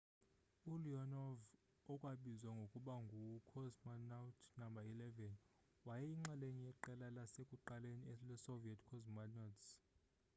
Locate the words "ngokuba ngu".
2.57-3.19